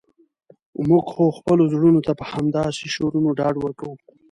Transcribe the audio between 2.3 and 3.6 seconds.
همداسې شعرونو ډاډ